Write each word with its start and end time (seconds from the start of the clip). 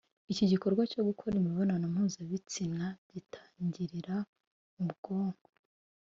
Iki 0.31 0.45
gikorwa 0.51 0.81
cyo 0.91 1.01
gukora 1.09 1.33
imibonano 1.37 1.85
mpuzabitsina 1.93 2.85
gitangirira 3.11 4.15
mu 4.75 4.85
bwonko 4.93 5.49